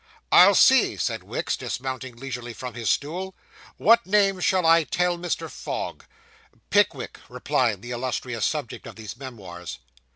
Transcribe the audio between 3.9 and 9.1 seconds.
name shall I tell Mr. Fogg?' 'Pickwick,' replied the illustrious subject of